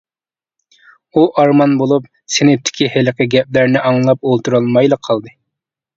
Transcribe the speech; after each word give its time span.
ئۇ 1.17 1.25
ئارمان 1.41 1.75
بولۇپ، 1.83 2.09
سىنىپتىكى 2.37 2.89
ھېلىقى 2.95 3.29
گەپلەرنى 3.35 3.85
ئاڭلاپ 3.91 4.29
ئولتۇرالمايلا 4.31 5.01
قالدى. 5.09 5.37